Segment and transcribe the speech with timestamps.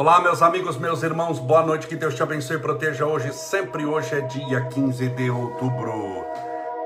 [0.00, 3.34] Olá, meus amigos, meus irmãos, boa noite, que Deus te abençoe e proteja hoje.
[3.34, 5.92] Sempre hoje é dia 15 de outubro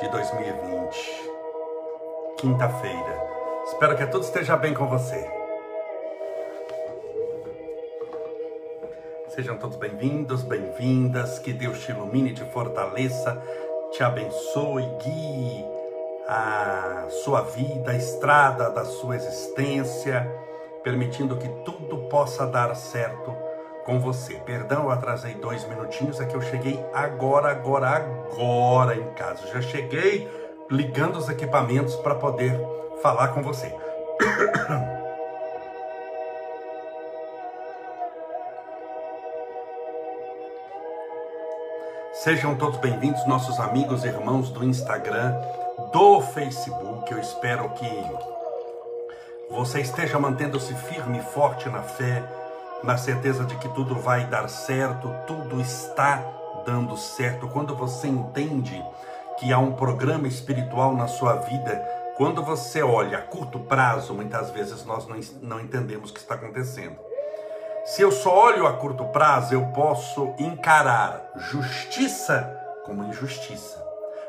[0.01, 1.31] de 2020,
[2.39, 3.23] quinta-feira.
[3.69, 5.31] Espero que tudo esteja bem com você.
[9.29, 13.41] Sejam todos bem-vindos, bem-vindas, que Deus te ilumine, te fortaleça,
[13.93, 15.65] te abençoe, guie
[16.27, 20.29] a sua vida, a estrada da sua existência
[20.85, 23.35] permitindo que tudo possa dar certo
[23.85, 24.35] com você.
[24.35, 29.47] Perdão, eu atrasei dois minutinhos, é que eu cheguei agora, agora, agora em casa.
[29.47, 30.29] Já cheguei
[30.71, 32.61] ligando os equipamentos para poder
[33.03, 33.75] falar com você.
[42.13, 45.35] Sejam todos bem-vindos, nossos amigos e irmãos do Instagram,
[45.93, 47.13] do Facebook.
[47.13, 48.34] Eu espero que
[49.51, 52.23] você esteja mantendo-se firme e forte na fé,
[52.83, 56.23] na certeza de que tudo vai dar certo, tudo está
[56.67, 57.49] dando certo.
[57.49, 58.83] Quando você entende
[59.39, 61.77] que há um programa espiritual na sua vida,
[62.17, 66.35] quando você olha a curto prazo, muitas vezes nós não, não entendemos o que está
[66.35, 66.97] acontecendo.
[67.85, 73.83] Se eu só olho a curto prazo, eu posso encarar justiça como injustiça.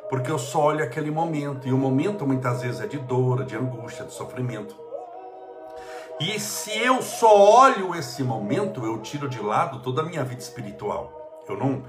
[0.09, 3.55] Porque eu só olho aquele momento, e o momento muitas vezes é de dor, de
[3.55, 4.84] angústia, de sofrimento.
[6.19, 10.41] E se eu só olho esse momento, eu tiro de lado toda a minha vida
[10.41, 11.43] espiritual.
[11.47, 11.83] Eu não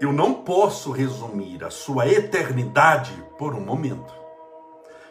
[0.00, 4.12] eu não posso resumir a sua eternidade por um momento.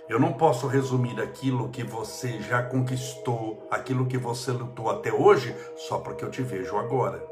[0.09, 5.55] Eu não posso resumir aquilo que você já conquistou, aquilo que você lutou até hoje,
[5.77, 7.25] só porque eu te vejo agora.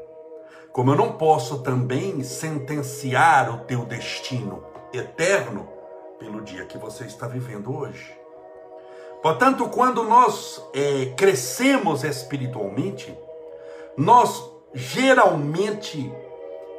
[0.72, 4.64] Como eu não posso também sentenciar o teu destino
[4.94, 5.68] eterno
[6.18, 8.19] pelo dia que você está vivendo hoje.
[9.22, 13.16] Portanto, quando nós é, crescemos espiritualmente,
[13.96, 14.42] nós
[14.72, 16.10] geralmente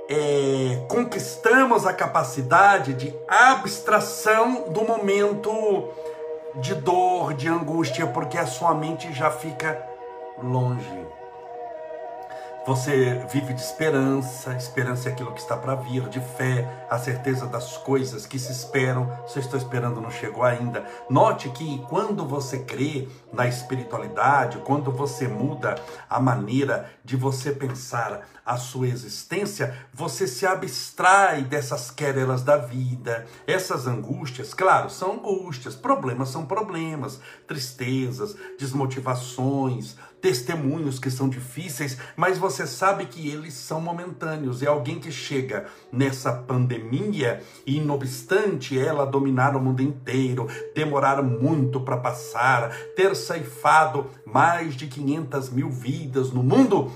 [0.09, 5.89] é, conquistamos a capacidade de abstração do momento
[6.55, 9.81] de dor, de angústia, porque a sua mente já fica
[10.41, 11.20] longe.
[12.63, 17.47] Você vive de esperança, esperança é aquilo que está para vir, de fé, a certeza
[17.47, 19.11] das coisas que se esperam.
[19.27, 20.85] Se eu estou esperando, não chegou ainda.
[21.09, 25.73] Note que quando você crê na espiritualidade, quando você muda
[26.07, 33.25] a maneira de você pensar a sua existência, você se abstrai dessas querelas da vida,
[33.47, 34.53] essas angústias.
[34.53, 43.05] Claro, são angústias, problemas são problemas, tristezas, desmotivações testemunhos que são difíceis, mas você sabe
[43.05, 44.61] que eles são momentâneos.
[44.61, 51.21] É alguém que chega nessa pandemia e, não obstante ela dominar o mundo inteiro, demorar
[51.23, 56.91] muito para passar, ter ceifado mais de 500 mil vidas no mundo,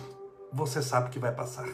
[0.53, 1.67] você sabe que vai passar.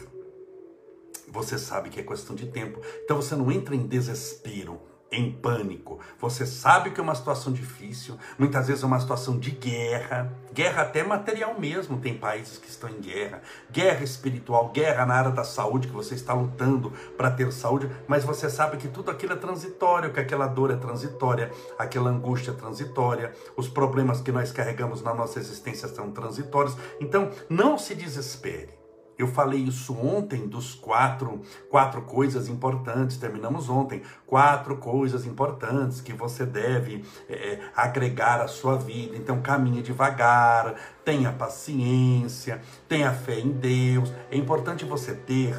[1.28, 2.80] Você sabe que é questão de tempo.
[3.04, 6.00] Então você não entra em desespero em pânico.
[6.18, 10.82] Você sabe que é uma situação difícil, muitas vezes é uma situação de guerra, guerra
[10.82, 15.44] até material mesmo, tem países que estão em guerra, guerra espiritual, guerra na área da
[15.44, 19.36] saúde, que você está lutando para ter saúde, mas você sabe que tudo aquilo é
[19.36, 25.02] transitório, que aquela dor é transitória, aquela angústia é transitória, os problemas que nós carregamos
[25.02, 26.76] na nossa existência são transitórios.
[26.98, 28.81] Então, não se desespere.
[29.22, 36.12] Eu falei isso ontem dos quatro, quatro coisas importantes, terminamos ontem, quatro coisas importantes que
[36.12, 39.16] você deve é, agregar à sua vida.
[39.16, 40.74] Então caminhe devagar,
[41.04, 44.12] tenha paciência, tenha fé em Deus.
[44.28, 45.54] É importante você ter,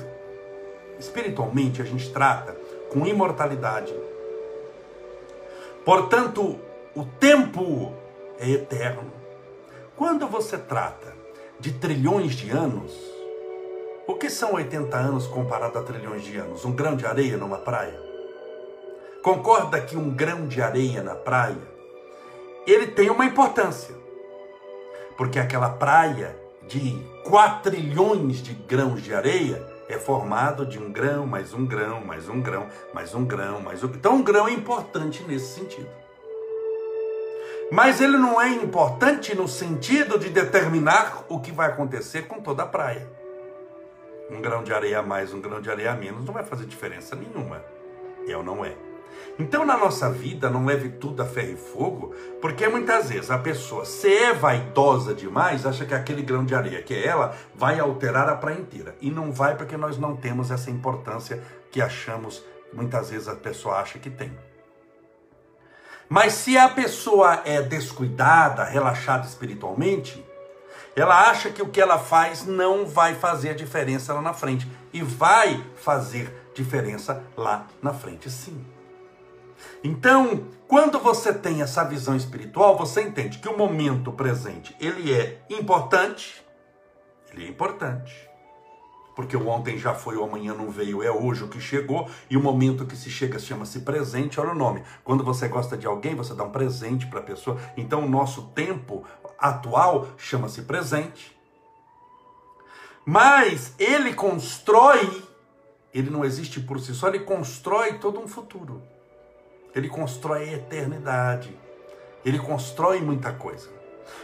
[0.99, 2.57] espiritualmente a gente trata
[2.91, 3.95] com imortalidade.
[5.85, 6.59] Portanto,
[6.93, 7.93] o tempo
[8.37, 9.09] é eterno.
[9.95, 11.15] Quando você trata
[11.61, 13.12] de trilhões de anos,
[14.05, 16.65] o que são 80 anos comparado a trilhões de anos?
[16.65, 17.97] Um grão de areia numa praia?
[19.23, 21.61] Concorda que um grão de areia na praia,
[22.67, 23.95] ele tem uma importância.
[25.15, 31.25] Porque aquela praia de 4 trilhões de grãos de areia é formado de um grão,
[31.25, 33.87] mais um grão, mais um grão, mais um grão, mais um.
[33.87, 35.89] Então, um grão é importante nesse sentido.
[37.71, 42.63] Mas ele não é importante no sentido de determinar o que vai acontecer com toda
[42.63, 43.22] a praia
[44.29, 46.65] um grão de areia a mais, um grão de areia a menos, não vai fazer
[46.65, 47.63] diferença nenhuma.
[48.27, 48.75] É ou não é?
[49.37, 53.37] Então, na nossa vida, não leve tudo a ferro e fogo, porque muitas vezes a
[53.37, 57.79] pessoa, se é vaidosa demais, acha que aquele grão de areia que é ela vai
[57.79, 58.95] alterar a praia inteira.
[59.01, 61.41] E não vai porque nós não temos essa importância
[61.71, 64.31] que achamos, muitas vezes a pessoa acha que tem.
[66.07, 70.22] Mas se a pessoa é descuidada, relaxada espiritualmente,
[70.95, 74.69] Ela acha que o que ela faz não vai fazer diferença lá na frente.
[74.91, 78.63] E vai fazer diferença lá na frente, sim.
[79.83, 85.41] Então, quando você tem essa visão espiritual, você entende que o momento presente, ele é
[85.49, 86.43] importante,
[87.31, 88.29] ele é importante.
[89.15, 92.35] Porque o ontem já foi, o amanhã não veio, é hoje o que chegou, e
[92.35, 94.83] o momento que se chega chama-se presente, olha o nome.
[95.03, 97.59] Quando você gosta de alguém, você dá um presente para a pessoa.
[97.77, 99.03] Então, o nosso tempo
[99.43, 101.37] atual chama-se presente.
[103.05, 105.21] Mas ele constrói,
[105.93, 108.81] ele não existe por si só, ele constrói todo um futuro.
[109.75, 111.57] Ele constrói a eternidade.
[112.23, 113.69] Ele constrói muita coisa.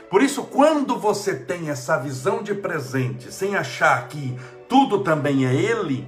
[0.09, 4.37] Por isso, quando você tem essa visão de presente, sem achar que
[4.69, 6.07] tudo também é Ele,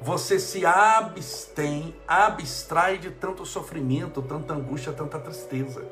[0.00, 5.84] você se abstém, abstrai de tanto sofrimento, tanta angústia, tanta tristeza.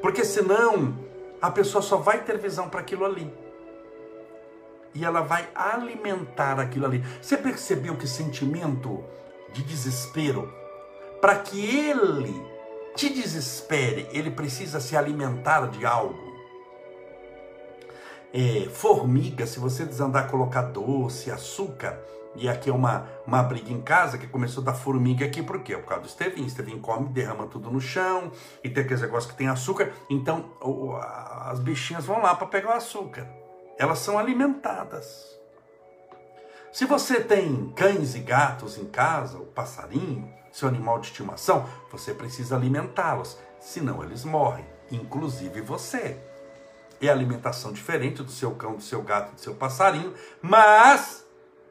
[0.00, 0.94] Porque senão,
[1.40, 3.32] a pessoa só vai ter visão para aquilo ali.
[4.94, 7.04] E ela vai alimentar aquilo ali.
[7.20, 9.04] Você percebeu que sentimento
[9.52, 10.52] de desespero,
[11.20, 12.34] para que ele
[12.96, 16.28] te desespere, ele precisa se alimentar de algo
[18.32, 21.98] é, formiga, se você desandar colocar doce, açúcar,
[22.38, 25.76] e aqui é uma, uma briga em casa que começou da formiga aqui, por quê?
[25.76, 26.46] Por causa do Estevinho.
[26.46, 28.30] Estevinho come, derrama tudo no chão,
[28.62, 32.70] e tem aqueles negócios que tem açúcar, então o, as bichinhas vão lá para pegar
[32.70, 33.28] o açúcar.
[33.76, 35.36] Elas são alimentadas.
[36.72, 42.14] Se você tem cães e gatos em casa, o passarinho, seu animal de estimação, você
[42.14, 46.18] precisa alimentá-los, senão eles morrem, inclusive você
[47.00, 50.12] é alimentação diferente do seu cão, do seu gato, do seu passarinho,
[50.42, 51.24] mas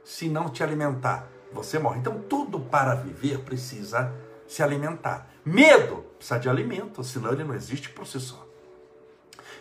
[0.07, 1.99] se não te alimentar, você morre.
[1.99, 4.09] Então, tudo para viver precisa
[4.47, 5.27] se alimentar.
[5.43, 8.47] Medo precisa de alimento, senão ele não existe por si só.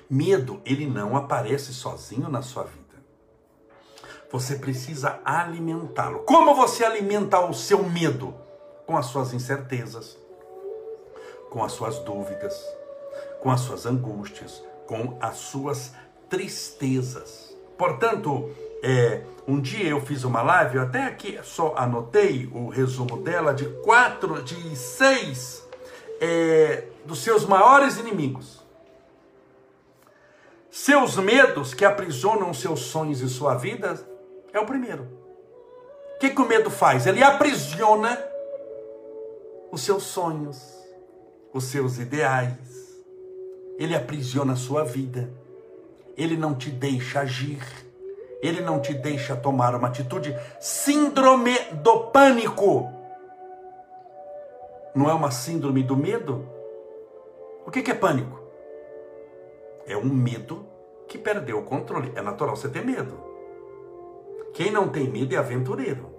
[0.09, 2.95] Medo, ele não aparece sozinho na sua vida.
[4.31, 6.21] Você precisa alimentá-lo.
[6.21, 8.33] Como você alimenta o seu medo?
[8.87, 10.17] Com as suas incertezas,
[11.51, 12.57] com as suas dúvidas,
[13.43, 15.93] com as suas angústias, com as suas
[16.31, 17.53] tristezas.
[17.77, 18.49] Portanto,
[18.83, 23.55] é, um dia eu fiz uma live, eu até aqui só anotei o resumo dela
[23.55, 25.67] de quatro, de seis
[26.21, 28.65] é, dos seus maiores inimigos.
[30.71, 33.99] Seus medos que aprisionam seus sonhos e sua vida
[34.53, 35.05] é o primeiro.
[36.15, 37.07] O que, que o medo faz?
[37.07, 38.23] Ele aprisiona
[39.71, 40.59] os seus sonhos,
[41.53, 42.77] os seus ideais,
[43.79, 45.31] ele aprisiona a sua vida.
[46.17, 47.63] Ele não te deixa agir.
[48.43, 50.37] Ele não te deixa tomar uma atitude.
[50.61, 52.93] Síndrome do pânico.
[54.95, 56.49] Não é uma síndrome do medo?
[57.67, 58.41] O que é pânico?
[59.87, 60.67] É um medo
[61.09, 62.13] que perdeu o controle.
[62.15, 63.25] É natural você ter medo.
[64.53, 66.15] Quem não tem medo é aventureiro.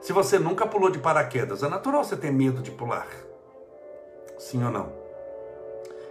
[0.00, 3.08] Se você nunca pulou de paraquedas, é natural você ter medo de pular.
[4.38, 5.03] Sim ou não?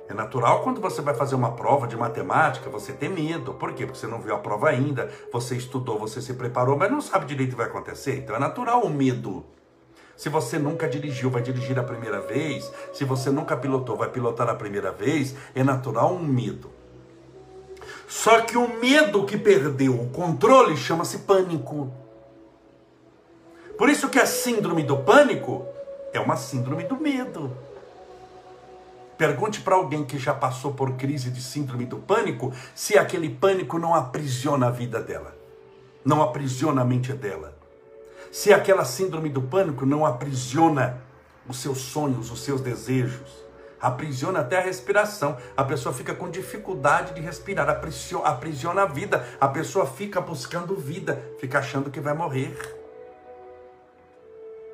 [0.08, 3.54] É natural quando você vai fazer uma prova de matemática, você ter medo.
[3.54, 3.86] Por quê?
[3.86, 7.26] Porque você não viu a prova ainda, você estudou, você se preparou, mas não sabe
[7.26, 8.18] direito o que vai acontecer.
[8.18, 9.46] Então é natural o medo.
[10.16, 12.72] Se você nunca dirigiu, vai dirigir a primeira vez.
[12.94, 15.36] Se você nunca pilotou, vai pilotar a primeira vez.
[15.56, 16.70] É natural um medo.
[18.08, 21.92] Só que o medo que perdeu o controle chama-se pânico.
[23.78, 25.66] Por isso que a síndrome do pânico
[26.14, 27.52] é uma síndrome do medo.
[29.24, 33.80] Pergunte para alguém que já passou por crise de síndrome do pânico se aquele pânico
[33.80, 35.34] não aprisiona a vida dela,
[36.04, 37.58] não aprisiona a mente dela.
[38.34, 41.02] Se aquela síndrome do pânico não aprisiona
[41.48, 43.32] os seus sonhos, os seus desejos,
[43.80, 45.38] aprisiona até a respiração.
[45.56, 47.70] A pessoa fica com dificuldade de respirar,
[48.26, 49.26] aprisiona a vida.
[49.40, 52.58] A pessoa fica buscando vida, fica achando que vai morrer.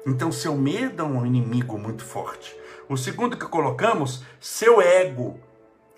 [0.07, 2.58] Então, seu medo é um inimigo muito forte.
[2.89, 5.39] O segundo que colocamos, seu ego.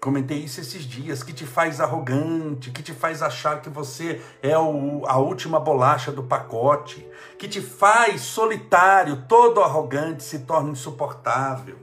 [0.01, 4.57] Comentei isso esses dias, que te faz arrogante, que te faz achar que você é
[4.57, 7.07] o, a última bolacha do pacote,
[7.39, 11.77] que te faz solitário, todo arrogante, se torna insuportável.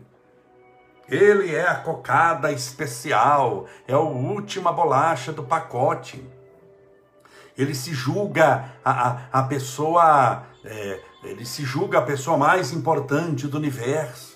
[1.08, 6.22] Ele é a cocada especial, é a última bolacha do pacote.
[7.56, 13.46] Ele se julga a, a, a pessoa, é, ele se julga a pessoa mais importante
[13.46, 14.27] do universo.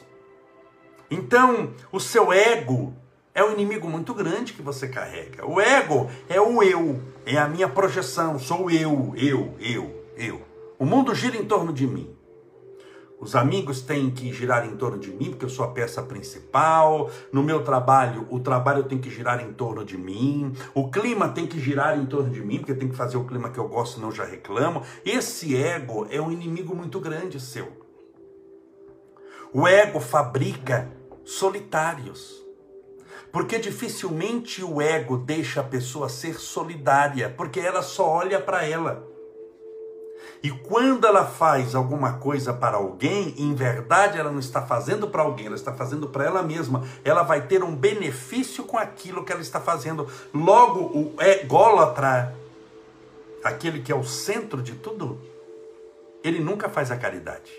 [1.12, 2.94] Então, o seu ego
[3.34, 5.46] é um inimigo muito grande que você carrega.
[5.46, 10.40] O ego é o eu, é a minha projeção, sou eu, eu, eu, eu.
[10.78, 12.16] O mundo gira em torno de mim.
[13.20, 17.10] Os amigos têm que girar em torno de mim, porque eu sou a peça principal.
[17.30, 20.54] No meu trabalho, o trabalho tem que girar em torno de mim.
[20.74, 23.50] O clima tem que girar em torno de mim, porque tem que fazer o clima
[23.50, 24.82] que eu gosto, eu já reclamo.
[25.04, 27.82] Esse ego é um inimigo muito grande seu.
[29.54, 30.90] O ego fabrica
[31.24, 32.42] solitários.
[33.32, 39.10] Porque dificilmente o ego deixa a pessoa ser solidária, porque ela só olha para ela.
[40.42, 45.22] E quando ela faz alguma coisa para alguém, em verdade ela não está fazendo para
[45.22, 46.84] alguém, ela está fazendo para ela mesma.
[47.04, 50.06] Ela vai ter um benefício com aquilo que ela está fazendo.
[50.34, 52.36] Logo, o ególatra,
[53.42, 55.20] aquele que é o centro de tudo,
[56.22, 57.52] ele nunca faz a caridade.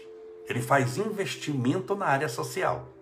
[0.48, 2.93] Ele faz investimento na área social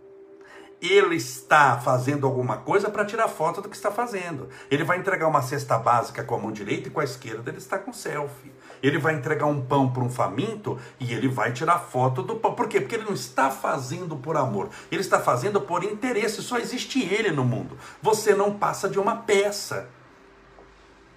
[0.81, 4.49] ele está fazendo alguma coisa para tirar foto do que está fazendo.
[4.69, 7.59] Ele vai entregar uma cesta básica com a mão direita e com a esquerda ele
[7.59, 8.51] está com selfie.
[8.81, 12.55] Ele vai entregar um pão para um faminto e ele vai tirar foto do pão.
[12.55, 12.81] Por quê?
[12.81, 14.69] Porque ele não está fazendo por amor.
[14.91, 16.41] Ele está fazendo por interesse.
[16.41, 17.77] Só existe ele no mundo.
[18.01, 19.87] Você não passa de uma peça.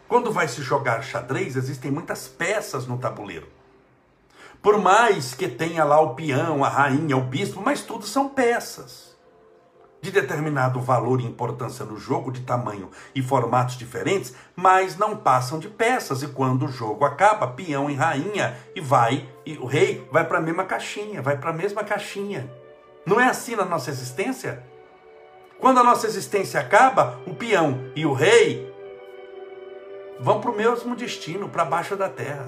[0.07, 3.49] Quando vai se jogar xadrez, existem muitas peças no tabuleiro.
[4.61, 9.14] Por mais que tenha lá o peão, a rainha, o bispo, mas tudo são peças
[10.05, 15.59] de determinado valor e importância no jogo, de tamanho e formatos diferentes, mas não passam
[15.59, 16.23] de peças.
[16.23, 20.37] E quando o jogo acaba, peão e rainha, e vai, e o rei vai para
[20.37, 22.53] a mesma caixinha, vai para a mesma caixinha.
[23.07, 24.63] Não é assim na nossa existência?
[25.59, 28.71] Quando a nossa existência acaba, o peão e o rei
[30.21, 32.47] vão para o mesmo destino, para baixo da terra.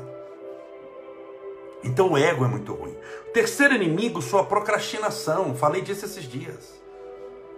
[1.82, 2.94] Então o ego é muito ruim.
[3.28, 5.54] O terceiro inimigo, sua procrastinação.
[5.54, 6.85] Falei disso esses dias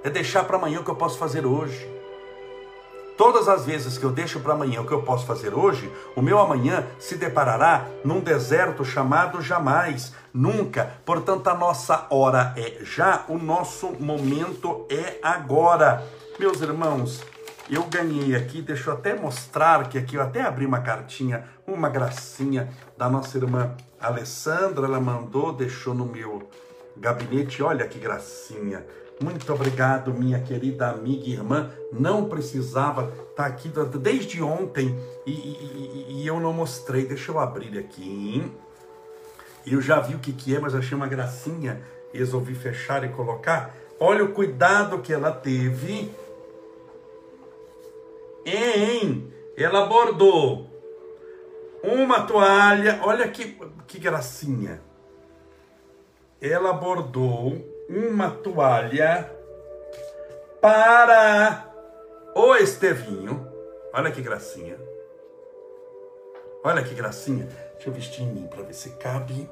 [0.02, 1.98] é deixar para amanhã o que eu posso fazer hoje.
[3.16, 6.22] Todas as vezes que eu deixo para amanhã o que eu posso fazer hoje, o
[6.22, 10.92] meu amanhã se deparará num deserto chamado jamais, nunca.
[11.04, 16.06] Portanto, a nossa hora é já, o nosso momento é agora.
[16.38, 17.24] Meus irmãos,
[17.68, 21.88] eu ganhei aqui, deixa eu até mostrar que aqui eu até abri uma cartinha, uma
[21.88, 26.48] gracinha da nossa irmã Alessandra, ela mandou, deixou no meu
[26.96, 28.86] gabinete, olha que gracinha.
[29.20, 31.72] Muito obrigado, minha querida amiga e irmã.
[31.92, 33.68] Não precisava estar tá aqui
[34.00, 34.96] desde ontem
[35.26, 37.04] e, e, e, eu não mostrei.
[37.04, 38.48] Deixa eu abrir aqui.
[39.66, 41.82] Eu já vi o que, que é, mas achei uma gracinha.
[42.12, 43.74] Resolvi fechar e colocar.
[43.98, 46.14] Olha o cuidado que ela teve
[48.46, 49.32] em.
[49.56, 50.70] Ela bordou
[51.82, 53.00] uma toalha.
[53.02, 53.58] Olha que,
[53.88, 54.80] que gracinha.
[56.40, 59.30] Ela bordou uma toalha
[60.60, 61.72] para
[62.34, 63.50] o Estevinho.
[63.92, 64.76] Olha que gracinha.
[66.62, 67.48] Olha que gracinha.
[67.74, 69.48] Deixa eu vestir em mim para ver se cabe.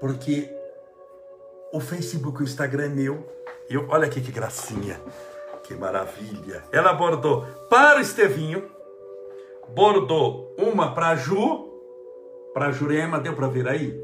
[0.00, 0.50] Porque
[1.72, 3.28] o Facebook e o Instagram é meu.
[3.68, 5.00] Eu, olha aqui que gracinha.
[5.64, 6.64] Que maravilha.
[6.72, 8.70] Ela bordou para o Estevinho.
[9.68, 11.70] Bordou uma para Ju.
[12.54, 13.98] Para Jurema, deu para ver aí?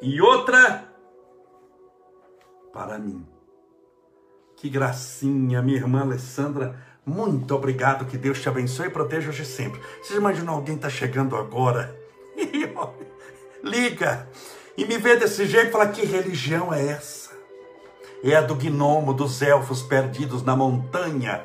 [0.00, 0.91] E outra
[2.72, 3.26] para mim.
[4.56, 6.76] Que gracinha, minha irmã Alessandra.
[7.04, 9.80] Muito obrigado, que Deus te abençoe e proteja hoje sempre.
[10.02, 11.96] Você imagina alguém tá chegando agora
[13.62, 14.28] liga
[14.76, 17.32] e me vê desse jeito e fala: que religião é essa?
[18.22, 21.44] É a do gnomo, dos elfos perdidos na montanha.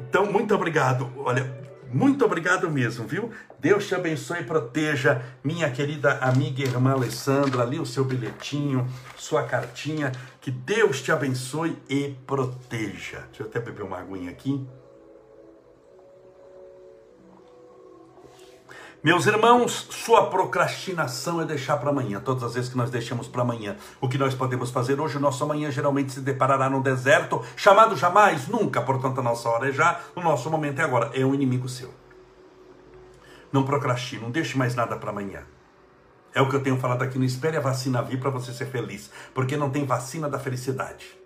[0.00, 1.10] Então, muito obrigado.
[1.16, 1.61] Olha,
[1.92, 3.30] muito obrigado mesmo, viu?
[3.58, 8.86] Deus te abençoe e proteja, minha querida amiga e irmã Alessandra, ali o seu bilhetinho,
[9.16, 10.10] sua cartinha.
[10.40, 13.24] Que Deus te abençoe e proteja.
[13.28, 14.66] Deixa eu até beber uma aguinha aqui.
[19.04, 22.20] Meus irmãos, sua procrastinação é deixar para amanhã.
[22.20, 25.20] Todas as vezes que nós deixamos para amanhã o que nós podemos fazer hoje, o
[25.20, 28.80] nosso amanhã geralmente se deparará no deserto, chamado jamais, nunca.
[28.80, 31.10] Portanto, a nossa hora é já, o nosso momento é agora.
[31.14, 31.92] É um inimigo seu.
[33.52, 35.42] Não procrastine, não deixe mais nada para amanhã.
[36.32, 37.18] É o que eu tenho falado aqui.
[37.18, 41.18] Não espere a vacina vir para você ser feliz, porque não tem vacina da felicidade.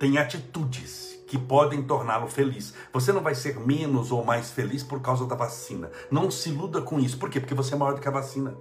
[0.00, 2.74] Tem atitudes que podem torná-lo feliz.
[2.92, 5.88] Você não vai ser menos ou mais feliz por causa da vacina.
[6.10, 7.16] Não se iluda com isso.
[7.16, 7.38] Por quê?
[7.38, 8.52] Porque você é maior do que a vacina.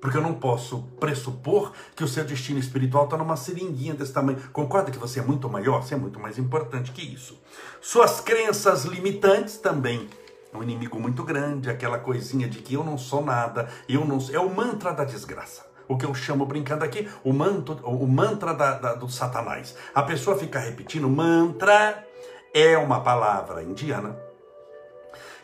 [0.00, 4.38] Porque eu não posso pressupor que o seu destino espiritual está numa seringuinha desse tamanho.
[4.52, 5.82] Concorda que você é muito maior?
[5.82, 7.36] Você é muito mais importante que isso.
[7.80, 10.08] Suas crenças limitantes também.
[10.52, 14.18] É um inimigo muito grande, aquela coisinha de que eu não sou nada, eu não.
[14.32, 18.54] É o mantra da desgraça o que eu chamo brincando aqui, o, manto, o mantra
[18.54, 19.74] da, da, do Satanás.
[19.94, 22.06] A pessoa fica repetindo, mantra
[22.52, 24.16] é uma palavra indiana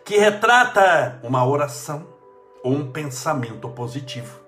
[0.04, 2.06] que retrata uma oração
[2.62, 4.44] ou um pensamento positivo.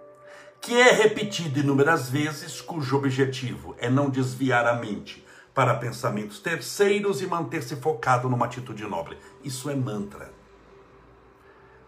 [0.60, 5.24] que é repetido inúmeras vezes, cujo objetivo é não desviar a mente
[5.54, 9.16] para pensamentos terceiros e manter-se focado numa atitude nobre.
[9.44, 10.32] Isso é mantra.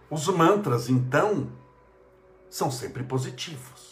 [0.09, 1.49] Os mantras, então,
[2.49, 3.88] são sempre positivos,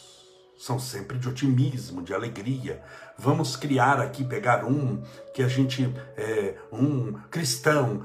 [0.56, 2.82] são sempre de otimismo, de alegria.
[3.18, 8.02] Vamos criar aqui, pegar um que a gente é um cristão,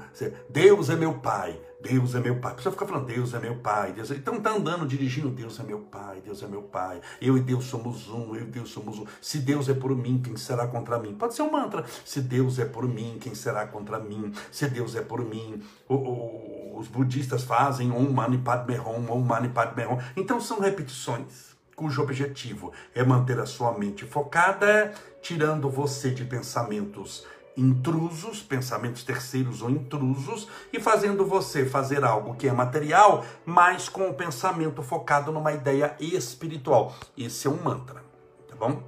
[0.48, 2.54] Deus é meu pai, Deus é meu pai.
[2.54, 3.92] Pessoa fica falando, Deus é meu pai.
[3.92, 4.14] Deus é...
[4.14, 7.00] Então tá andando, dirigindo, Deus é meu pai, Deus é meu pai.
[7.20, 9.06] Eu e Deus somos um, eu e Deus somos um.
[9.20, 11.14] Se Deus é por mim, quem será contra mim?
[11.14, 11.84] Pode ser um mantra.
[12.04, 14.32] Se Deus é por mim, quem será contra mim?
[14.50, 15.60] Se Deus é por mim.
[15.88, 19.98] O, o, os budistas fazem Om Mani Padme Hum, Om Mani Padme Hum.
[20.16, 27.26] Então são repetições cujo objetivo é manter a sua mente focada, tirando você de pensamentos
[27.56, 34.08] intrusos, pensamentos terceiros ou intrusos, e fazendo você fazer algo que é material, mas com
[34.08, 36.94] o pensamento focado numa ideia espiritual.
[37.16, 38.02] Esse é um mantra,
[38.48, 38.82] tá bom?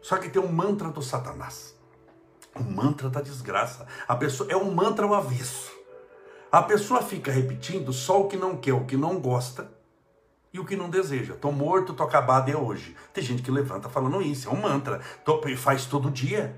[0.00, 1.76] Só que tem um mantra do Satanás.
[2.54, 3.86] O mantra da desgraça.
[4.06, 5.70] A pessoa é um mantra ao avesso.
[6.50, 9.70] A pessoa fica repetindo só o que não quer, o que não gosta
[10.52, 11.34] e o que não deseja.
[11.34, 12.94] Tô morto, tô acabado é hoje.
[13.12, 15.00] Tem gente que levanta falando isso, é um mantra.
[15.24, 16.54] Tô, faz todo dia.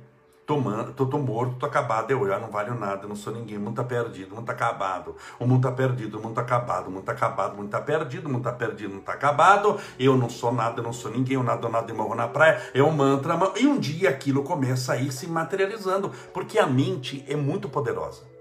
[0.46, 3.60] Tomando, tô, tô morto, tô acabado, eu já não valho nada, não sou ninguém, o
[3.62, 6.88] mundo tá perdido, o mundo tá acabado, o mundo tá perdido, o mundo tá acabado,
[6.88, 9.14] o mundo tá acabado, o mundo tá perdido, o mundo tá perdido, o mundo tá
[9.14, 12.28] acabado, eu não sou nada, eu não sou ninguém, eu nado nada e morro na
[12.28, 16.66] praia, é um mantra, e um dia aquilo começa a ir se materializando, porque a
[16.66, 18.33] mente é muito poderosa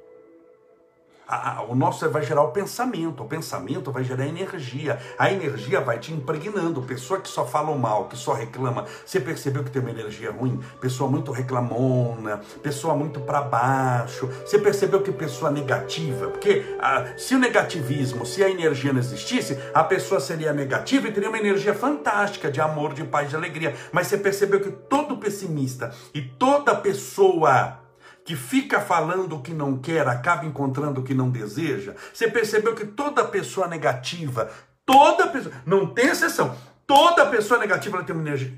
[1.27, 6.00] a, o nosso vai gerar o pensamento, o pensamento vai gerar energia, a energia vai
[6.00, 6.82] te impregnando.
[6.82, 10.60] Pessoa que só fala mal, que só reclama, você percebeu que tem uma energia ruim?
[10.80, 16.27] Pessoa muito reclamona, pessoa muito para baixo, você percebeu que pessoa negativa?
[16.27, 21.12] Porque ah, se o negativismo, se a energia não existisse, a pessoa seria negativa e
[21.12, 23.75] teria uma energia fantástica de amor, de paz, de alegria.
[23.92, 27.82] Mas você percebeu que todo pessimista e toda pessoa
[28.25, 31.96] que fica falando o que não quer, acaba encontrando o que não deseja.
[32.14, 34.51] Você percebeu que toda pessoa negativa,
[34.86, 36.55] toda pessoa, não tem exceção,
[36.88, 38.53] toda pessoa negativa ela tem uma energia,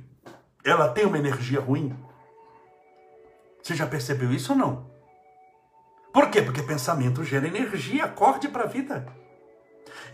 [0.64, 1.96] ela tem uma energia ruim.
[3.62, 4.92] Você já percebeu isso ou não?
[6.14, 6.42] Por quê?
[6.42, 9.06] Porque pensamento gera energia, acorde para a vida.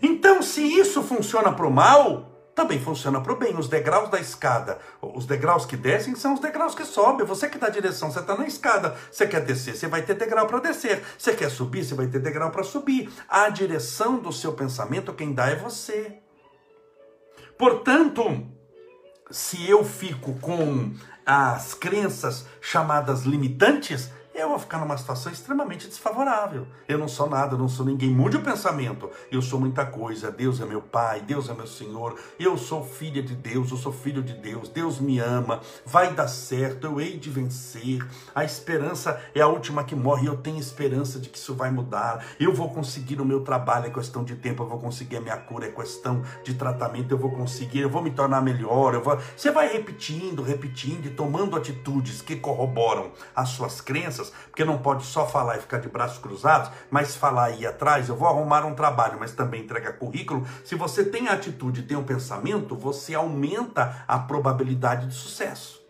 [0.02, 3.56] Então, se isso funciona para o mal, também funciona para o bem.
[3.56, 7.26] Os degraus da escada, os degraus que descem são os degraus que sobem.
[7.26, 8.96] Você que dá direção, você está na escada.
[9.10, 11.02] Você quer descer, você vai ter degrau para descer.
[11.16, 13.10] Você quer subir, você vai ter degrau para subir.
[13.28, 16.18] A direção do seu pensamento, quem dá é você.
[17.58, 18.46] Portanto,
[19.30, 20.92] se eu fico com
[21.24, 26.66] as crenças chamadas limitantes, eu vou ficar numa situação extremamente desfavorável.
[26.88, 28.10] Eu não sou nada, eu não sou ninguém.
[28.10, 29.10] Mude o pensamento.
[29.30, 30.30] Eu sou muita coisa.
[30.30, 32.18] Deus é meu Pai, Deus é meu Senhor.
[32.38, 34.70] Eu sou filha de Deus, eu sou filho de Deus.
[34.70, 35.60] Deus me ama.
[35.84, 38.02] Vai dar certo, eu hei de vencer.
[38.34, 40.26] A esperança é a última que morre.
[40.26, 42.24] Eu tenho esperança de que isso vai mudar.
[42.40, 44.62] Eu vou conseguir o meu trabalho, é questão de tempo.
[44.62, 47.12] Eu vou conseguir a minha cura, é questão de tratamento.
[47.12, 48.94] Eu vou conseguir, eu vou me tornar melhor.
[48.94, 49.18] Eu vou...
[49.36, 55.04] Você vai repetindo, repetindo e tomando atitudes que corroboram as suas crenças porque não pode
[55.04, 58.64] só falar e ficar de braços cruzados, mas falar e ir atrás, eu vou arrumar
[58.64, 60.46] um trabalho, mas também entregar currículo.
[60.64, 65.82] Se você tem a atitude, tem o um pensamento, você aumenta a probabilidade de sucesso.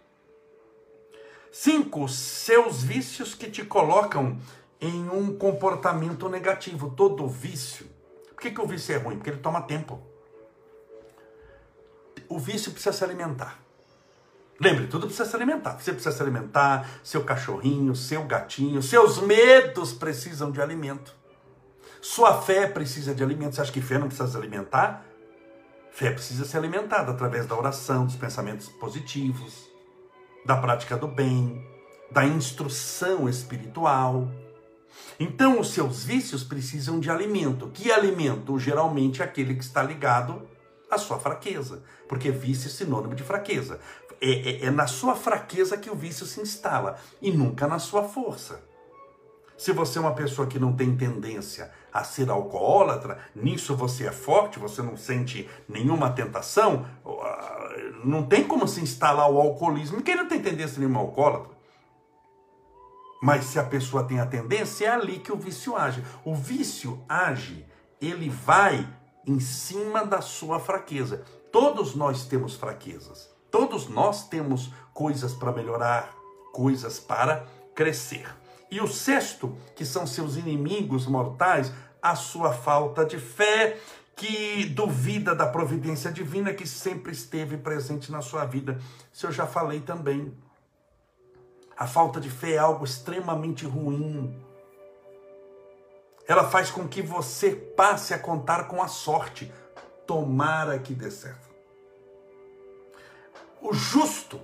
[1.51, 4.39] Cinco, seus vícios que te colocam
[4.81, 6.91] em um comportamento negativo.
[6.91, 7.87] Todo vício.
[8.29, 9.17] Por que, que o vício é ruim?
[9.17, 10.01] Porque ele toma tempo.
[12.29, 13.62] O vício precisa se alimentar.
[14.63, 15.77] Lembre, tudo precisa se alimentar.
[15.77, 21.17] Você precisa se alimentar, seu cachorrinho, seu gatinho, seus medos precisam de alimento.
[22.01, 23.57] Sua fé precisa de alimento.
[23.57, 25.05] Você acha que fé não precisa se alimentar?
[25.91, 29.69] Fé precisa ser alimentada através da oração, dos pensamentos positivos,
[30.47, 31.67] da prática do bem,
[32.13, 34.31] da instrução espiritual.
[35.19, 37.69] Então, os seus vícios precisam de alimento.
[37.75, 38.57] Que alimento?
[38.61, 40.49] Geralmente aquele que está ligado
[40.93, 43.81] à sua fraqueza, porque vício é sinônimo de fraqueza
[44.23, 48.05] é, é, é na sua fraqueza que o vício se instala e nunca na sua
[48.05, 48.63] força.
[49.59, 54.13] Se você é uma pessoa que não tem tendência a ser alcoólatra, nisso você é
[54.13, 56.87] forte, você não sente nenhuma tentação,
[58.05, 60.03] não tem como se instalar o alcoolismo.
[60.03, 61.53] Quem não tem tendência nenhuma alcoólatra?
[63.23, 66.03] Mas se a pessoa tem a tendência, é ali que o vício age.
[66.25, 67.65] O vício age,
[68.01, 68.89] ele vai
[69.25, 71.25] em cima da sua fraqueza.
[71.53, 73.32] Todos nós temos fraquezas.
[73.53, 76.17] Todos nós temos coisas para melhorar,
[76.55, 78.27] coisas para crescer.
[78.71, 83.79] E o sexto, que são seus inimigos mortais, a sua falta de fé,
[84.17, 88.81] que duvida da providência divina que sempre esteve presente na sua vida.
[89.13, 90.35] Isso eu já falei também.
[91.77, 94.35] A falta de fé é algo extremamente ruim.
[96.27, 99.53] Ela faz com que você passe a contar com a sorte.
[100.07, 101.52] Tomara que dê certo.
[103.63, 104.41] O justo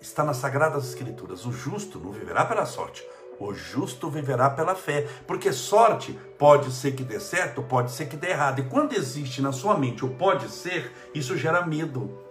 [0.00, 1.46] está nas Sagradas Escrituras.
[1.46, 3.06] O justo não viverá pela sorte.
[3.38, 8.16] O justo viverá pela fé, porque sorte pode ser que dê certo, pode ser que
[8.16, 8.60] dê errado.
[8.60, 12.23] E quando existe na sua mente o pode ser, isso gera medo.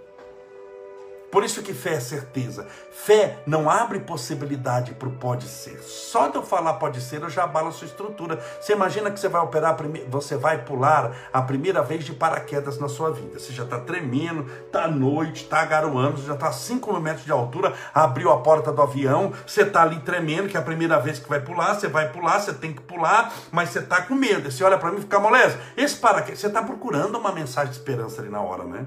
[1.34, 2.68] Por isso que fé é certeza.
[2.92, 5.80] Fé não abre possibilidade para o pode ser.
[5.82, 8.40] Só de eu falar pode ser, eu já abalo a sua estrutura.
[8.62, 9.76] Você imagina que você vai operar,
[10.10, 13.40] você vai pular a primeira vez de paraquedas na sua vida.
[13.40, 17.26] Você já está tremendo, está à noite, está garoando, já está a 5 mil metros
[17.26, 21.00] de altura, abriu a porta do avião, você está ali tremendo, que é a primeira
[21.00, 24.14] vez que vai pular, você vai pular, você tem que pular, mas você está com
[24.14, 24.52] medo.
[24.52, 25.60] Você olha para mim e fica moleza.
[25.76, 28.86] Esse paraquedas, você está procurando uma mensagem de esperança ali na hora, né?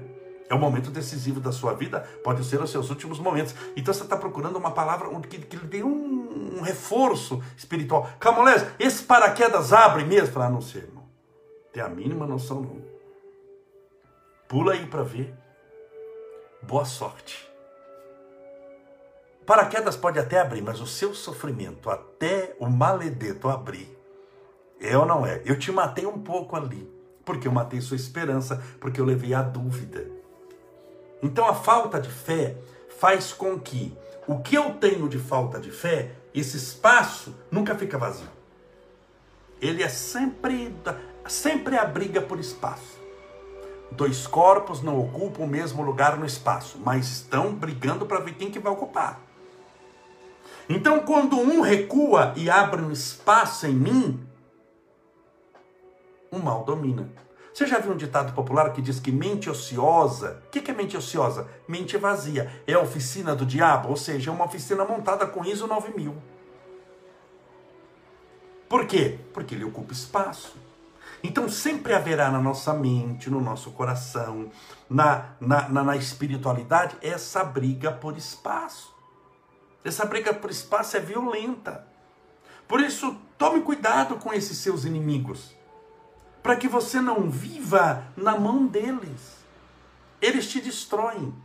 [0.49, 3.53] É um momento decisivo da sua vida, pode ser os seus últimos momentos.
[3.75, 8.09] Então você está procurando uma palavra que, que lhe dê um, um, reforço espiritual.
[8.19, 10.33] Camolés, esse paraquedas abre mesmo?
[10.33, 11.03] Falar, ah, não sei, irmão.
[11.73, 12.81] Tem a mínima noção, não.
[14.47, 15.33] Pula aí para ver.
[16.63, 17.47] Boa sorte.
[19.45, 23.97] Paraquedas pode até abrir, mas o seu sofrimento, até o maledeto abrir,
[24.79, 25.41] é ou não é?
[25.45, 26.89] Eu te matei um pouco ali,
[27.23, 30.16] porque eu matei sua esperança, porque eu levei a dúvida.
[31.21, 32.55] Então a falta de fé
[32.99, 33.95] faz com que
[34.27, 38.29] o que eu tenho de falta de fé, esse espaço nunca fica vazio.
[39.61, 40.75] Ele é sempre
[41.27, 42.97] sempre a briga por espaço.
[43.91, 48.51] Dois corpos não ocupam o mesmo lugar no espaço, mas estão brigando para ver quem
[48.51, 49.21] que vai ocupar.
[50.69, 54.27] Então, quando um recua e abre um espaço em mim,
[56.29, 57.09] o mal domina.
[57.57, 60.95] Você já viu um ditado popular que diz que mente ociosa, o que, é mente
[60.95, 61.49] ociosa?
[61.67, 62.61] Mente vazia.
[62.67, 66.15] É a oficina do diabo, ou seja, é uma oficina montada com ISO 9000.
[68.69, 69.17] Por quê?
[69.33, 70.55] Porque ele ocupa espaço.
[71.23, 74.51] Então sempre haverá na nossa mente, no nosso coração,
[74.87, 78.93] na, na, na, na espiritualidade, essa briga por espaço.
[79.83, 81.87] Essa briga por espaço é violenta.
[82.67, 85.56] Por isso, tome cuidado com esses seus inimigos
[86.47, 89.35] para que você não viva na mão deles.
[90.21, 91.35] Eles te destroem.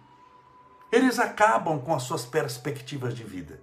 [0.92, 3.60] Eles acabam com as suas perspectivas de vida.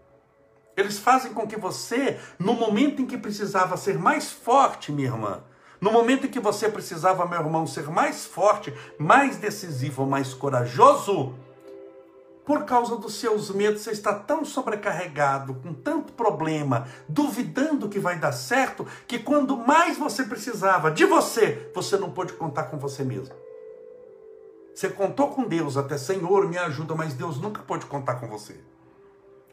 [0.76, 5.42] Eles fazem com que você, no momento em que precisava ser mais forte, minha irmã,
[5.80, 11.34] no momento em que você precisava, meu irmão, ser mais forte, mais decisivo, mais corajoso,
[12.50, 18.18] por causa dos seus medos, você está tão sobrecarregado, com tanto problema, duvidando que vai
[18.18, 23.04] dar certo, que quando mais você precisava de você, você não pôde contar com você
[23.04, 23.36] mesmo.
[24.74, 28.60] Você contou com Deus até, Senhor, me ajuda, mas Deus nunca pôde contar com você.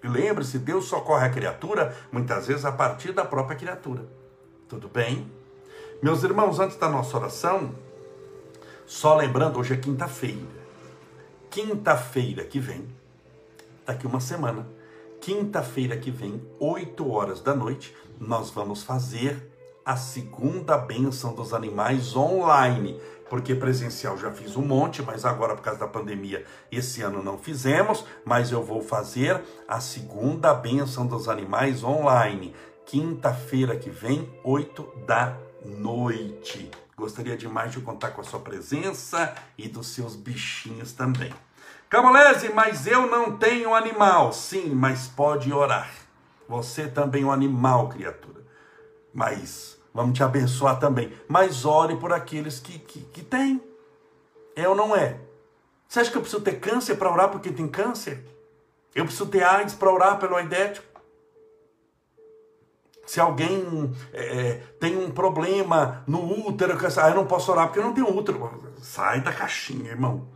[0.02, 4.08] E lembre-se, Deus socorre a criatura, muitas vezes a partir da própria criatura.
[4.66, 5.30] Tudo bem?
[6.02, 7.74] Meus irmãos, antes da nossa oração,
[8.86, 10.65] só lembrando, hoje é quinta-feira
[11.50, 12.86] quinta-feira que vem,
[13.84, 14.66] daqui uma semana,
[15.20, 19.50] quinta-feira que vem, 8 horas da noite, nós vamos fazer
[19.84, 23.00] a segunda bênção dos animais online.
[23.28, 27.36] Porque presencial já fiz um monte, mas agora por causa da pandemia esse ano não
[27.36, 32.54] fizemos, mas eu vou fazer a segunda bênção dos animais online.
[32.84, 36.70] Quinta-feira que vem, 8 da noite.
[36.96, 41.30] Gostaria demais de contar com a sua presença e dos seus bichinhos também.
[41.90, 44.32] Camolese, mas eu não tenho animal.
[44.32, 45.90] Sim, mas pode orar.
[46.48, 48.40] Você também é um animal, criatura.
[49.12, 51.12] Mas vamos te abençoar também.
[51.28, 53.62] Mas ore por aqueles que, que, que têm.
[54.56, 55.20] É ou não é?
[55.86, 58.24] Você acha que eu preciso ter câncer para orar por quem tem câncer?
[58.94, 60.95] Eu preciso ter AIDS para orar pelo aidético?
[63.06, 67.78] Se alguém é, é, tem um problema no útero, ah, eu não posso orar porque
[67.78, 68.72] eu não tenho útero.
[68.82, 70.26] Sai da caixinha, irmão.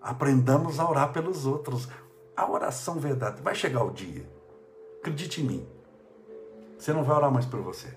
[0.00, 1.88] Aprendamos a orar pelos outros.
[2.36, 3.40] A oração verdade.
[3.40, 4.28] Vai chegar o dia.
[5.00, 5.68] Acredite em mim.
[6.78, 7.88] Você não vai orar mais por você.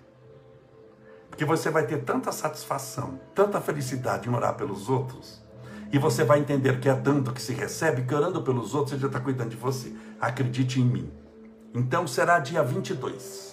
[1.29, 5.43] Porque você vai ter tanta satisfação, tanta felicidade em orar pelos outros.
[5.91, 9.01] E você vai entender que é dando que se recebe, que orando pelos outros, você
[9.01, 9.93] já está cuidando de você.
[10.21, 11.11] Acredite em mim.
[11.73, 13.49] Então será dia 22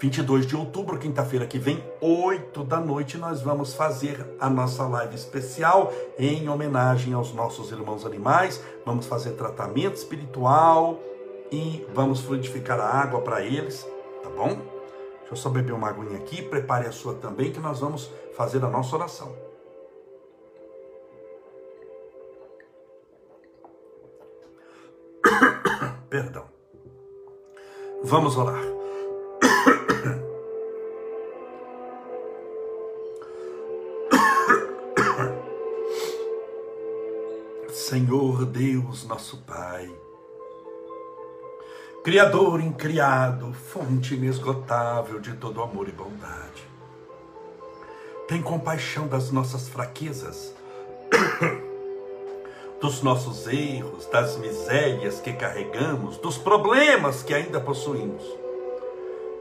[0.00, 5.16] 22 de outubro, quinta-feira que vem, 8 da noite, nós vamos fazer a nossa live
[5.16, 8.62] especial em homenagem aos nossos irmãos animais.
[8.86, 11.00] Vamos fazer tratamento espiritual
[11.50, 13.84] e vamos fluidificar a água para eles,
[14.22, 14.50] tá bom?
[15.18, 18.64] Deixa eu só beber uma aguinha aqui, prepare a sua também, que nós vamos fazer
[18.64, 19.34] a nossa oração.
[26.08, 26.44] Perdão.
[28.04, 28.77] Vamos orar.
[37.88, 39.90] Senhor Deus, nosso Pai,
[42.04, 46.68] Criador incriado, fonte inesgotável de todo amor e bondade,
[48.28, 50.54] tem compaixão das nossas fraquezas,
[52.78, 58.22] dos nossos erros, das misérias que carregamos, dos problemas que ainda possuímos,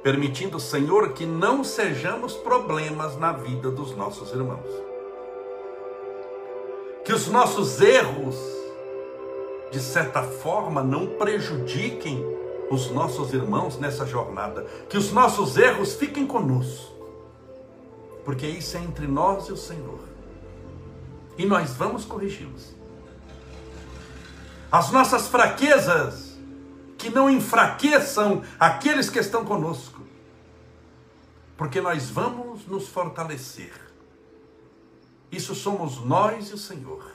[0.01, 4.86] permitindo, Senhor, que não sejamos problemas na vida dos nossos irmãos
[7.07, 8.35] que os nossos erros,
[9.71, 12.21] de certa forma, não prejudiquem
[12.69, 16.93] os nossos irmãos nessa jornada, que os nossos erros fiquem conosco,
[18.25, 20.01] porque isso é entre nós e o Senhor,
[21.37, 22.75] e nós vamos corrigi-los.
[24.69, 26.37] As nossas fraquezas,
[26.97, 30.01] que não enfraqueçam aqueles que estão conosco,
[31.55, 33.86] porque nós vamos nos fortalecer
[35.31, 37.11] isso somos nós e o Senhor.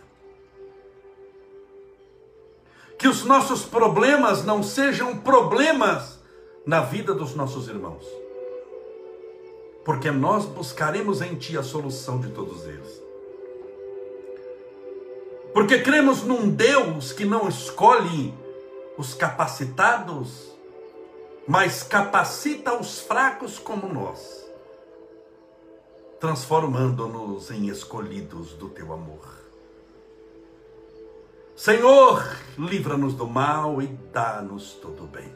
[2.99, 6.21] Que os nossos problemas não sejam problemas
[6.65, 8.05] na vida dos nossos irmãos.
[9.85, 13.03] Porque nós buscaremos em Ti a solução de todos eles.
[15.53, 18.33] Porque cremos num Deus que não escolhe
[18.97, 20.53] os capacitados,
[21.47, 24.42] mas capacita os fracos como nós
[26.23, 29.27] transformando-nos em escolhidos do teu amor.
[31.57, 32.25] Senhor,
[32.57, 35.35] livra-nos do mal e dá-nos todo bem.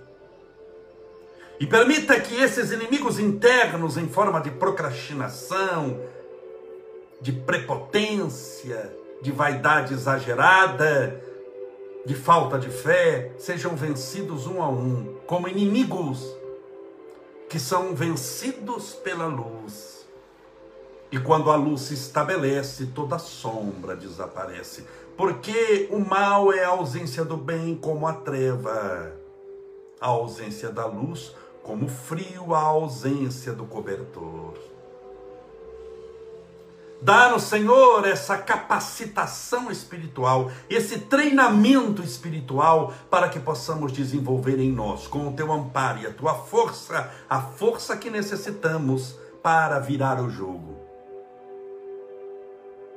[1.58, 6.00] E permita que esses inimigos internos, em forma de procrastinação,
[7.20, 11.20] de prepotência, de vaidade exagerada,
[12.04, 16.24] de falta de fé, sejam vencidos um a um, como inimigos
[17.48, 19.95] que são vencidos pela luz
[21.10, 24.84] e quando a luz se estabelece, toda sombra desaparece.
[25.16, 29.12] Porque o mal é a ausência do bem, como a treva,
[30.00, 34.54] a ausência da luz, como o frio, a ausência do cobertor.
[37.00, 45.28] Dá-nos, Senhor, essa capacitação espiritual, esse treinamento espiritual, para que possamos desenvolver em nós, com
[45.28, 50.75] o teu amparo e a tua força, a força que necessitamos para virar o jogo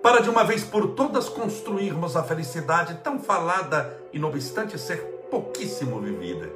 [0.02, 4.98] para de uma vez por todas construirmos a felicidade tão falada e, não obstante ser
[5.30, 6.50] pouquíssimo vivida.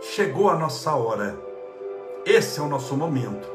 [0.00, 1.38] Chegou a nossa hora,
[2.24, 3.48] esse é o nosso momento,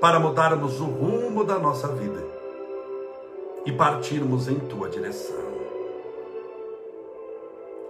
[0.00, 2.24] para mudarmos o rumo da nossa vida
[3.64, 5.44] e partirmos em tua direção.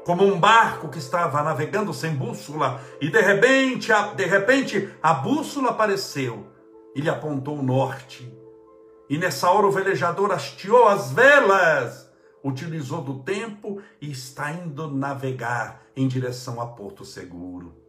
[0.04, 5.70] Como um barco que estava navegando sem bússola e de repente, de repente a bússola
[5.70, 6.53] apareceu
[6.94, 8.32] ele apontou o norte.
[9.08, 12.10] E nessa hora o velejador hasteou as velas,
[12.42, 17.84] utilizou do tempo e está indo navegar em direção a Porto Seguro.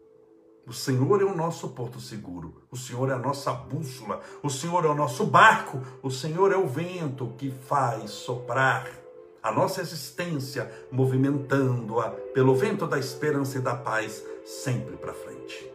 [0.67, 4.83] O Senhor é o nosso porto seguro, o Senhor é a nossa bússola, o Senhor
[4.83, 8.89] é o nosso barco, o Senhor é o vento que faz soprar
[9.43, 15.74] a nossa existência, movimentando-a pelo vento da esperança e da paz sempre para frente.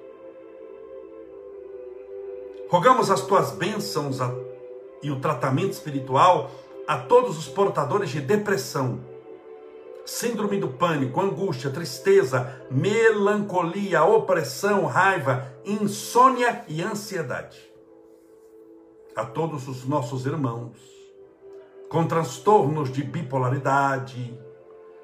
[2.70, 4.18] Rogamos as tuas bênçãos
[5.02, 6.50] e o tratamento espiritual
[6.86, 9.00] a todos os portadores de depressão,
[10.06, 17.58] síndrome do pânico, angústia, tristeza, melancolia, opressão, raiva, insônia e ansiedade.
[19.16, 21.00] A todos os nossos irmãos
[21.88, 24.32] com transtornos de bipolaridade,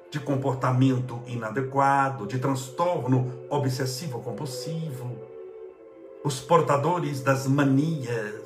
[0.09, 5.16] de comportamento inadequado, de transtorno obsessivo compulsivo,
[6.27, 8.45] os portadores das manias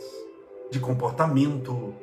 [0.69, 1.95] de comportamento.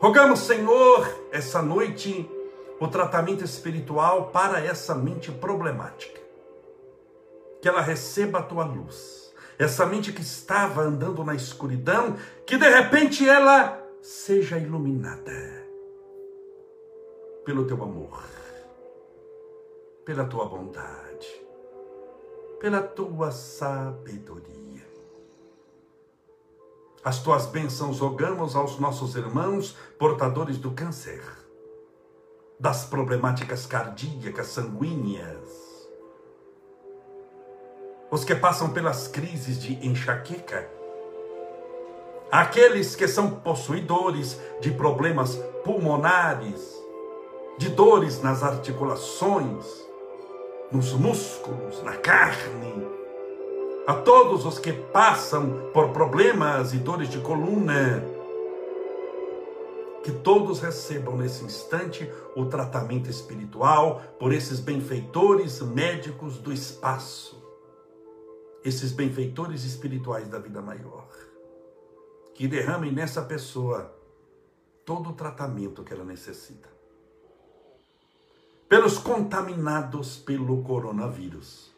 [0.00, 2.30] Rogamos, Senhor, essa noite,
[2.78, 6.20] o tratamento espiritual para essa mente problemática.
[7.60, 9.34] Que ela receba a tua luz.
[9.58, 12.16] Essa mente que estava andando na escuridão,
[12.46, 15.66] que de repente ela seja iluminada
[17.44, 18.22] pelo teu amor,
[20.04, 21.09] pela tua bondade
[22.60, 24.86] pela tua sabedoria.
[27.02, 31.22] As tuas bênçãos rogamos aos nossos irmãos portadores do câncer,
[32.58, 35.88] das problemáticas cardíacas, sanguíneas,
[38.10, 40.68] os que passam pelas crises de enxaqueca,
[42.30, 46.78] aqueles que são possuidores de problemas pulmonares,
[47.56, 49.89] de dores nas articulações,
[50.72, 52.86] nos músculos, na carne,
[53.86, 58.04] a todos os que passam por problemas e dores de coluna,
[60.04, 67.42] que todos recebam nesse instante o tratamento espiritual por esses benfeitores médicos do espaço,
[68.64, 71.08] esses benfeitores espirituais da vida maior,
[72.32, 73.92] que derramem nessa pessoa
[74.84, 76.79] todo o tratamento que ela necessita.
[78.70, 81.72] Pelos contaminados pelo coronavírus,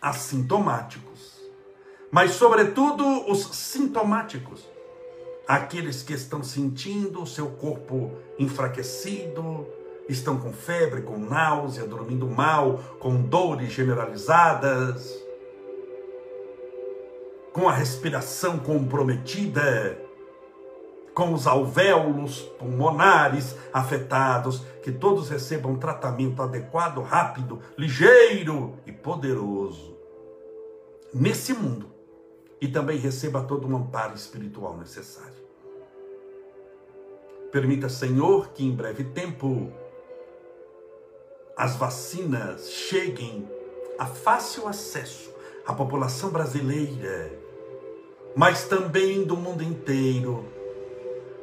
[0.00, 1.38] assintomáticos,
[2.10, 4.64] mas sobretudo os sintomáticos.
[5.46, 9.66] Aqueles que estão sentindo o seu corpo enfraquecido,
[10.08, 15.22] estão com febre, com náusea, dormindo mal, com dores generalizadas,
[17.52, 19.98] com a respiração comprometida,
[21.14, 29.94] com os alvéolos pulmonares afetados, que todos recebam tratamento adequado, rápido, ligeiro e poderoso
[31.14, 31.94] nesse mundo
[32.60, 35.44] e também receba todo o amparo espiritual necessário.
[37.52, 39.72] Permita, Senhor, que em breve tempo
[41.56, 43.48] as vacinas cheguem
[43.96, 45.32] a fácil acesso
[45.64, 47.30] à população brasileira,
[48.34, 50.44] mas também do mundo inteiro.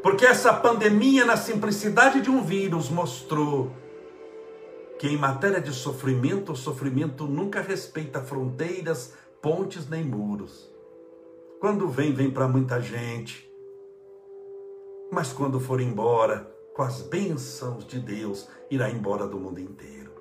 [0.01, 3.71] Porque essa pandemia, na simplicidade de um vírus, mostrou
[4.97, 10.71] que em matéria de sofrimento, o sofrimento nunca respeita fronteiras, pontes nem muros.
[11.59, 13.47] Quando vem, vem para muita gente.
[15.11, 20.11] Mas quando for embora, com as bênçãos de Deus, irá embora do mundo inteiro.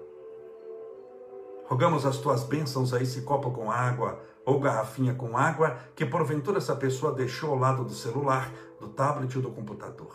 [1.64, 6.58] Rogamos as tuas bênçãos a esse copo com água ou garrafinha com água que porventura
[6.58, 10.12] essa pessoa deixou ao lado do celular, do tablet ou do computador.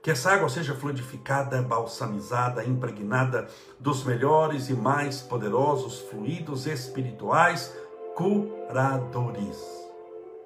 [0.00, 3.48] Que essa água seja fluidificada, balsamizada, impregnada
[3.80, 7.74] dos melhores e mais poderosos fluidos espirituais
[8.14, 9.58] curadores.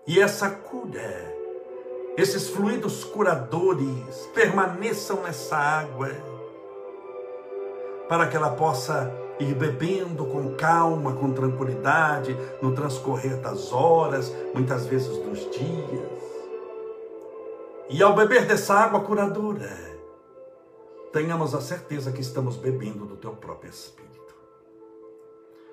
[0.07, 1.35] E essa cura,
[2.16, 6.09] esses fluidos curadores, permaneçam nessa água,
[8.09, 14.87] para que ela possa ir bebendo com calma, com tranquilidade, no transcorrer das horas, muitas
[14.87, 16.18] vezes dos dias.
[17.90, 19.77] E ao beber dessa água curadora,
[21.12, 24.09] tenhamos a certeza que estamos bebendo do teu próprio Espírito.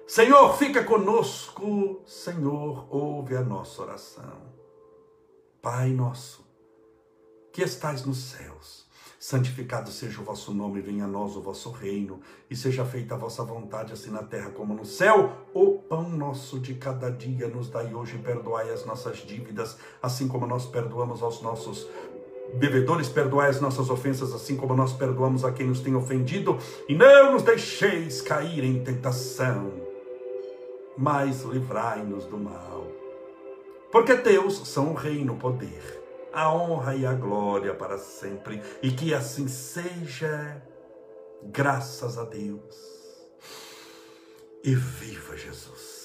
[0.07, 2.01] Senhor, fica conosco.
[2.05, 4.55] Senhor, ouve a nossa oração.
[5.61, 6.45] Pai nosso,
[7.51, 8.84] que estais nos céus,
[9.25, 13.17] santificado seja o vosso nome, venha a nós o vosso reino, e seja feita a
[13.17, 15.31] vossa vontade, assim na terra como no céu.
[15.51, 20.45] O pão nosso de cada dia nos dai hoje, perdoai as nossas dívidas, assim como
[20.45, 21.87] nós perdoamos aos nossos
[22.53, 26.93] Bevedores, perdoai as nossas ofensas, assim como nós perdoamos a quem nos tem ofendido, e
[26.93, 29.85] não nos deixeis cair em tentação
[30.97, 32.87] mas livrai-nos do mal.
[33.91, 36.04] Porque teus são o reino, o poder,
[36.35, 40.61] a honra e a glória para sempre, e que assim seja,
[41.41, 42.75] graças a Deus.
[44.61, 45.95] E viva Jesus!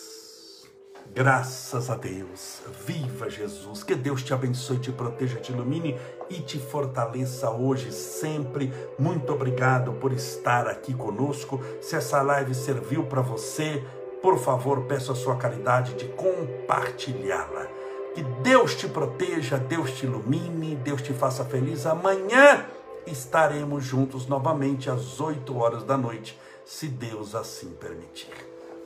[1.13, 6.61] Graças a Deus, viva Jesus, que Deus te abençoe, te proteja, te ilumine e te
[6.61, 8.73] fortaleça hoje, sempre.
[8.97, 11.61] Muito obrigado por estar aqui conosco.
[11.81, 13.85] Se essa live serviu para você,
[14.23, 17.80] por favor, peço a sua caridade de compartilhá-la.
[18.15, 21.87] Que Deus te proteja, Deus te ilumine, Deus te faça feliz.
[21.87, 22.67] Amanhã
[23.07, 28.33] estaremos juntos novamente às 8 horas da noite, se Deus assim permitir.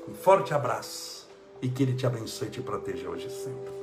[0.08, 1.28] Um forte abraço
[1.62, 3.73] e que Ele te abençoe e te proteja hoje e sempre.